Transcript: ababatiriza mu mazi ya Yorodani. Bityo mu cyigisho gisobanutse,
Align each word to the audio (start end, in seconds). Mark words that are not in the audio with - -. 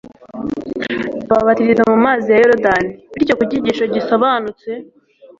ababatiriza 1.33 1.83
mu 1.91 1.97
mazi 2.05 2.27
ya 2.29 2.41
Yorodani. 2.41 2.91
Bityo 3.17 3.33
mu 3.39 3.43
cyigisho 3.49 3.83
gisobanutse, 3.93 4.69